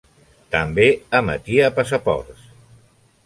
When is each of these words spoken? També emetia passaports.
També 0.53 0.87
emetia 1.19 1.69
passaports. 1.79 2.47